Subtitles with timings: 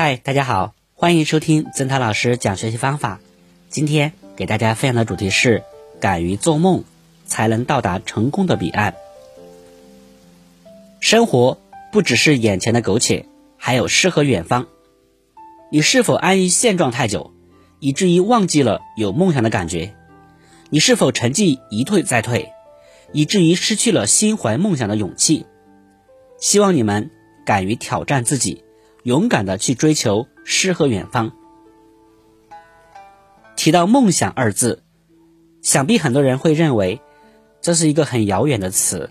[0.00, 3.18] 嗨，大家好，欢迎收听曾涛老师讲学习方法。
[3.68, 5.64] 今天给大家分享的主题是：
[5.98, 6.84] 敢于做梦，
[7.26, 8.94] 才能到达成功的彼岸。
[11.00, 11.58] 生活
[11.90, 13.26] 不只是眼前的苟且，
[13.56, 14.68] 还有诗和远方。
[15.72, 17.32] 你是否安于现状太久，
[17.80, 19.96] 以至于忘记了有梦想的感觉？
[20.70, 22.52] 你是否成绩一退再退，
[23.12, 25.44] 以至于失去了心怀梦想的勇气？
[26.38, 27.10] 希望你们
[27.44, 28.62] 敢于挑战自己。
[29.08, 31.32] 勇敢的去追求诗和远方。
[33.56, 34.82] 提到梦想二字，
[35.62, 37.00] 想必很多人会认为
[37.62, 39.10] 这是一个很遥远的词。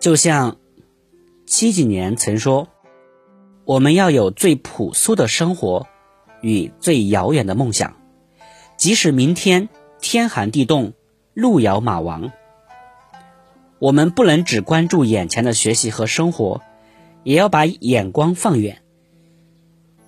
[0.00, 0.56] 就像
[1.46, 2.66] 七几年曾说
[3.64, 5.86] ：“我们要有最朴素的生活
[6.40, 7.94] 与最遥远的梦想，
[8.76, 9.68] 即使明天
[10.00, 10.94] 天寒地冻、
[11.32, 12.32] 路遥马亡，
[13.78, 16.60] 我们不能只关注眼前的学习和生活。”
[17.26, 18.82] 也要把眼光放远，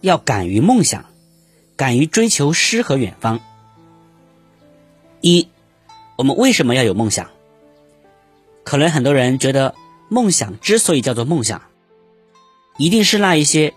[0.00, 1.06] 要敢于梦想，
[1.74, 3.40] 敢于追求诗和远方。
[5.20, 5.48] 一，
[6.14, 7.30] 我们为什么要有梦想？
[8.62, 9.74] 可能很多人觉得，
[10.08, 11.62] 梦想之所以叫做梦想，
[12.76, 13.74] 一定是那一些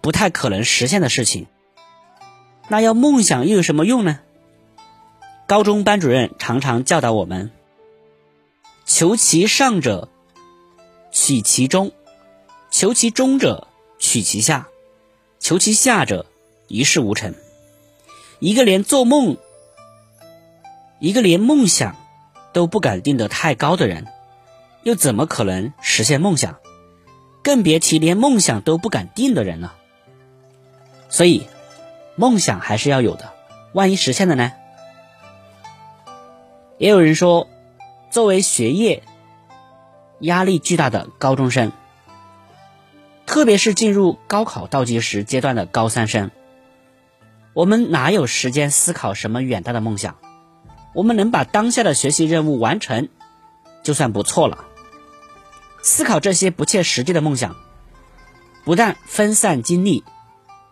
[0.00, 1.48] 不太可能实现的事情。
[2.68, 4.20] 那要梦想又有什么用呢？
[5.48, 7.50] 高中班主任常常教导我们：
[8.86, 10.08] 求其上者，
[11.10, 11.90] 取其中。
[12.70, 13.66] 求其中者，
[13.98, 14.66] 取其下；
[15.40, 16.26] 求其下者，
[16.68, 17.34] 一事无成。
[18.38, 19.36] 一个连做梦，
[21.00, 21.96] 一个连梦想
[22.52, 24.06] 都不敢定得太高的人，
[24.82, 26.58] 又怎么可能实现梦想？
[27.42, 29.74] 更别提连梦想都不敢定的人了。
[31.08, 31.46] 所以，
[32.14, 33.32] 梦想还是要有的。
[33.72, 34.52] 万一实现了呢？
[36.76, 37.48] 也有人说，
[38.10, 39.02] 作为学业
[40.20, 41.72] 压力巨大的高中生。
[43.28, 46.30] 特别是进入高考倒计时阶段的高三生，
[47.52, 50.16] 我们哪有时间思考什么远大的梦想？
[50.94, 53.10] 我们能把当下的学习任务完成，
[53.82, 54.64] 就算不错了。
[55.82, 57.56] 思考这些不切实际的梦想，
[58.64, 60.04] 不但分散精力，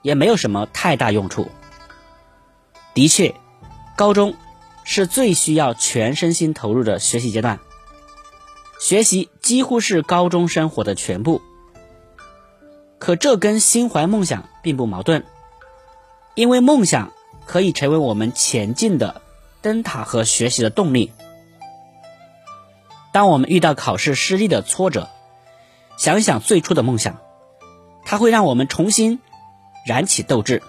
[0.00, 1.50] 也没有什么太大用处。
[2.94, 3.34] 的确，
[3.96, 4.36] 高中
[4.84, 7.58] 是最需要全身心投入的学习阶段，
[8.78, 11.42] 学习几乎是高中生活的全部。
[13.04, 15.26] 可这跟心怀梦想并不矛盾，
[16.34, 17.12] 因为梦想
[17.44, 19.20] 可以成为我们前进的
[19.60, 21.12] 灯塔和学习的动力。
[23.12, 25.10] 当我们遇到考试失利的挫折，
[25.98, 27.18] 想想最初的梦想，
[28.06, 29.20] 它会让我们重新
[29.84, 30.62] 燃起斗志。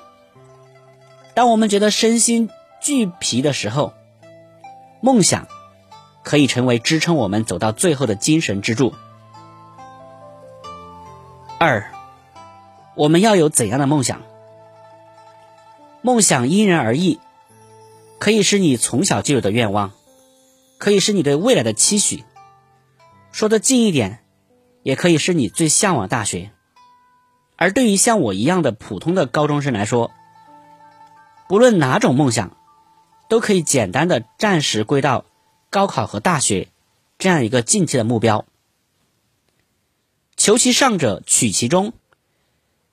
[1.35, 2.49] 当我们觉得身心
[2.81, 3.93] 俱疲的时候，
[4.99, 5.47] 梦想
[6.21, 8.93] 可以成为支撑我们走到最后的精神支柱。
[11.57, 11.94] 二。
[12.95, 14.21] 我们要有怎样的梦想？
[16.01, 17.19] 梦想因人而异，
[18.19, 19.91] 可以是你从小就有的愿望，
[20.77, 22.23] 可以是你对未来的期许。
[23.31, 24.23] 说的近一点，
[24.83, 26.51] 也可以是你最向往大学。
[27.57, 30.11] 而对于像我一样的普通的高中生来说，
[31.49, 32.55] 不论哪种梦想，
[33.27, 35.25] 都可以简单的暂时归到
[35.69, 36.69] 高考和大学
[37.17, 38.45] 这样一个近期的目标。
[40.37, 41.93] 求其上者，取其中。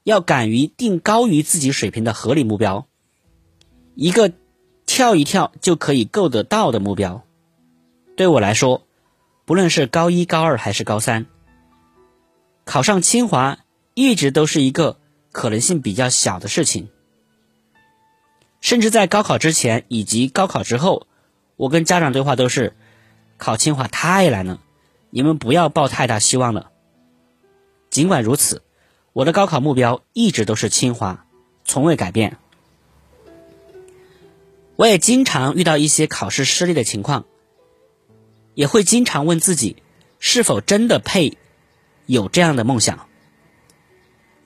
[0.04, 2.86] 要敢于定高于自己水平的合理目标，
[3.94, 4.32] 一个
[4.84, 7.24] 跳一跳就可以够得到的目标。
[8.16, 8.86] 对我来说，
[9.44, 11.26] 不论是高一、高二还是高三，
[12.64, 13.60] 考上清华
[13.94, 14.98] 一直都是一个
[15.30, 16.88] 可能性比较小的事情。
[18.60, 21.06] 甚至在高考之前以及高考之后，
[21.56, 22.74] 我跟家长对话都是：
[23.36, 24.60] 考清华太难了，
[25.10, 26.70] 你们不要抱太大希望了。
[27.88, 28.62] 尽管如此。
[29.12, 31.26] 我的高考目标一直都是清华，
[31.64, 32.38] 从未改变。
[34.76, 37.26] 我也经常遇到一些考试失利的情况，
[38.54, 39.76] 也会经常问自己，
[40.18, 41.36] 是否真的配
[42.06, 43.06] 有这样的梦想。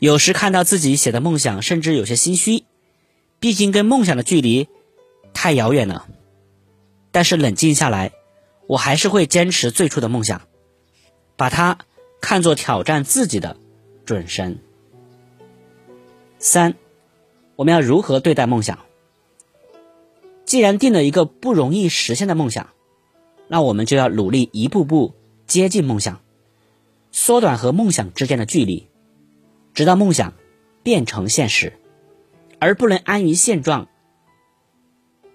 [0.01, 2.65] 有时看到自己写的梦想，甚至有些心虚，
[3.39, 4.69] 毕竟跟梦想的距离
[5.33, 6.09] 太遥远了。
[7.13, 8.13] 但是冷静下来，
[8.67, 10.43] 我还是会坚持最初的梦想，
[11.37, 11.79] 把它
[12.21, 13.57] 看作挑战自己的。
[14.07, 14.59] 准神。
[16.39, 16.75] 三，
[17.57, 18.79] 我们要如何对待梦想？
[20.45, 22.69] 既然定了一个不容易实现的梦想，
[23.49, 25.13] 那我们就要努力一步步
[25.47, 26.21] 接近梦想，
[27.11, 28.87] 缩短和梦想之间的距离，
[29.75, 30.35] 直到梦想
[30.85, 31.73] 变成现实，
[32.61, 33.89] 而不能安于现状，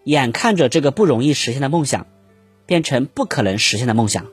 [0.06, 2.08] 眼看着这个不容易实现的梦想
[2.66, 4.28] 变成不可能实现的梦想。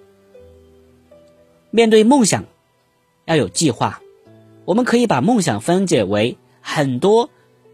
[1.73, 2.45] 面对梦想，
[3.25, 4.01] 要有计划。
[4.69, 7.31] 我们可以把梦想分解为很多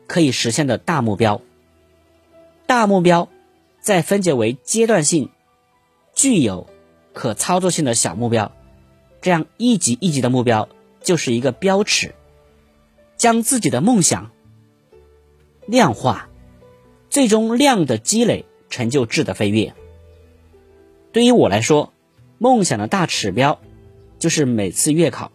[0.06, 1.40] 可以实现的大目标，
[2.68, 3.28] 大目标
[3.80, 5.30] 再分解为阶段性、
[6.14, 6.68] 具有
[7.12, 8.52] 可操作性的小目标，
[9.20, 10.68] 这样一级一级的目标
[11.02, 12.14] 就是一个标尺，
[13.16, 14.30] 将自己的梦想
[15.66, 16.28] 量化，
[17.10, 19.74] 最终量的积累成就质的飞跃。
[21.10, 21.92] 对于我来说，
[22.38, 23.60] 梦想的大指标
[24.20, 25.32] 就是每次月考，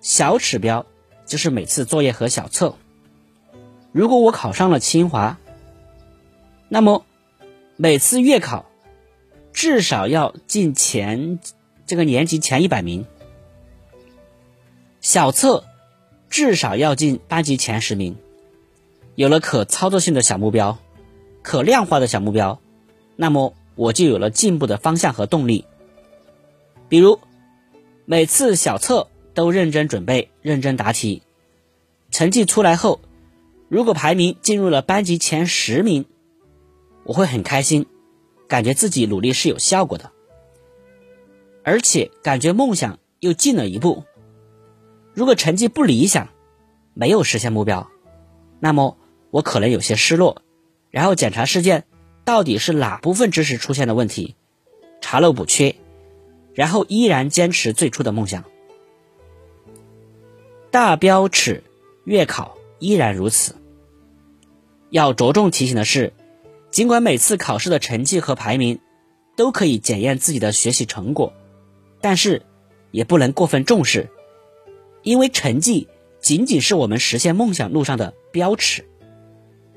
[0.00, 0.86] 小指标。
[1.26, 2.74] 就是每次作业和小测，
[3.92, 5.38] 如果我考上了清华，
[6.68, 7.06] 那么
[7.76, 8.66] 每次月考
[9.52, 11.38] 至少要进前
[11.86, 13.06] 这个年级前一百名，
[15.00, 15.64] 小测
[16.28, 18.16] 至少要进班级前十名。
[19.14, 20.76] 有了可操作性的小目标，
[21.42, 22.60] 可量化的小目标，
[23.16, 25.64] 那么我就有了进步的方向和动力。
[26.88, 27.18] 比如
[28.04, 29.08] 每次小测。
[29.34, 31.22] 都认真准备，认真答题。
[32.10, 33.00] 成绩出来后，
[33.68, 36.04] 如果排名进入了班级前十名，
[37.02, 37.86] 我会很开心，
[38.46, 40.12] 感觉自己努力是有效果的，
[41.64, 44.04] 而且感觉梦想又近了一步。
[45.12, 46.28] 如果成绩不理想，
[46.94, 47.90] 没有实现目标，
[48.60, 48.96] 那么
[49.30, 50.42] 我可能有些失落，
[50.90, 51.84] 然后检查事件
[52.24, 54.36] 到底是哪部分知识出现了问题，
[55.00, 55.74] 查漏补缺，
[56.54, 58.44] 然后依然坚持最初的梦想。
[60.74, 61.62] 大标尺
[62.02, 63.54] 月考依然如此。
[64.90, 66.12] 要着重提醒的是，
[66.72, 68.80] 尽管每次考试的成绩和排名
[69.36, 71.32] 都可以检验自己的学习成果，
[72.00, 72.42] 但是
[72.90, 74.10] 也不能过分重视，
[75.04, 75.86] 因为成绩
[76.20, 78.84] 仅仅是我们实现梦想路上的标尺，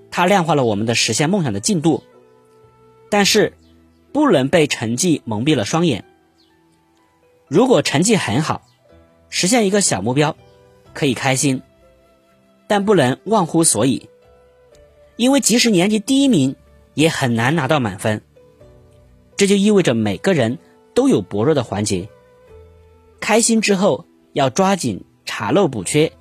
[0.10, 2.04] 它量化了我们的实现梦想的进度，
[3.12, 3.54] 但是
[4.12, 6.06] 不能被成绩蒙蔽了双眼。
[7.48, 8.64] 如果成绩很好，
[9.30, 10.36] 实现一个小目标。
[10.98, 11.62] 可以开心，
[12.66, 14.10] 但不能忘乎所以，
[15.16, 16.56] 因为即使年级第一名，
[16.96, 18.24] 也很难拿到满分。
[19.36, 20.58] 这就意味着每个人
[20.96, 22.10] 都有薄弱的环节。
[23.20, 26.14] 开心之后，要抓紧查漏补缺，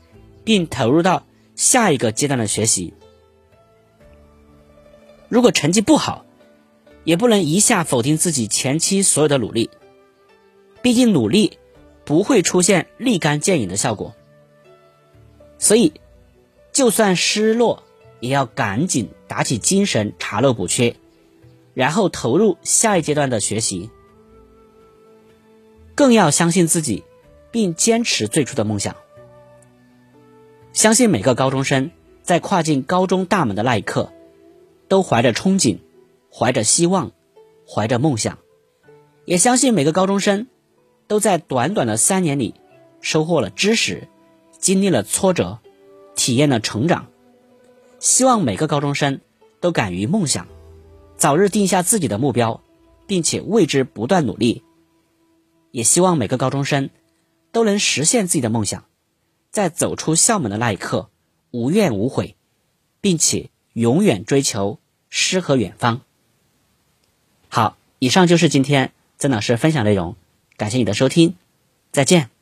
[0.45, 1.25] 并投入到
[1.55, 2.93] 下一个阶段的学习。
[5.31, 6.27] 如果成绩不好，
[7.05, 9.71] 也不能一下否定自己前期所有的努力，
[10.83, 11.59] 毕竟努力
[12.05, 14.15] 不会出现立竿见影的效果。
[15.67, 15.95] 所以，
[16.73, 17.83] 就算失落，
[18.21, 20.95] 也要赶紧打起精神查漏补缺，
[21.75, 23.91] 然后投入下一阶段的学习。
[25.97, 27.03] 更要相信自己，
[27.51, 28.95] 并坚持最初的梦想。
[30.73, 31.91] 相信每个高中生
[32.23, 34.13] 在跨进高中大门的那一刻，
[34.87, 35.79] 都怀着憧憬，
[36.33, 37.11] 怀着希望，
[37.69, 38.39] 怀着梦想。
[39.25, 40.47] 也相信每个高中生
[41.09, 42.55] 都在短短的三年里
[43.01, 44.07] 收获了知识。
[44.67, 45.61] 经历了挫折，
[46.17, 47.07] 体验了成长，
[48.01, 49.21] 希望每个高中生
[49.61, 50.49] 都敢于梦想，
[51.17, 52.61] 早日定下自己的目标，
[53.07, 54.65] 并且为之不断努力。
[55.71, 56.91] 也希望每个高中生
[57.53, 58.87] 都能实现自己的梦想，
[59.53, 61.11] 在走出校门的那一刻
[61.53, 62.35] 无怨无悔，
[63.01, 66.01] 并且永远追求诗和远方。
[67.49, 70.17] 好，以上就是今天曾老师分享内容，
[70.57, 71.37] 感谢你的收听，
[71.93, 72.36] 再见。